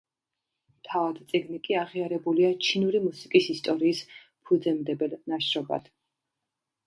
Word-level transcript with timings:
თავად 0.87 1.19
წიგნი 1.33 1.59
კი 1.67 1.75
აღიარებულია 1.81 2.49
ჩინური 2.67 3.01
მუსიკის 3.03 3.51
ისტორიის 3.55 4.01
ფუძემდებელ 4.49 5.13
ნაშრომად. 5.33 5.93